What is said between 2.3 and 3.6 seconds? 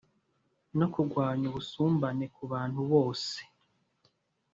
ku bantu bose.